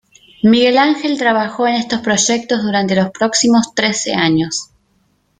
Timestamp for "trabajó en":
1.19-1.75